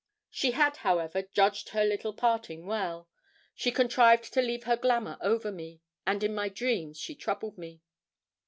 She 0.31 0.53
had, 0.53 0.77
however, 0.77 1.21
judged 1.21 1.69
her 1.69 1.85
little 1.85 2.11
parting 2.15 2.65
well. 2.65 3.07
She 3.53 3.71
contrived 3.71 4.33
to 4.33 4.41
leave 4.41 4.63
her 4.63 4.75
glamour 4.75 5.19
over 5.21 5.51
me, 5.51 5.81
and 6.07 6.23
in 6.23 6.33
my 6.33 6.49
dreams 6.49 6.97
she 6.97 7.13
troubled 7.13 7.55
me. 7.59 7.83